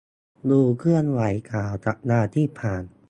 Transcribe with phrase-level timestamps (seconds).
[0.49, 1.21] ดูเคลื่อนไหว
[1.51, 2.83] ข่าวสัปดาห์ที่ผ่าน